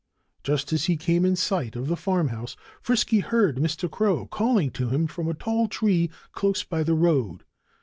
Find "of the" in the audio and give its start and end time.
1.75-1.95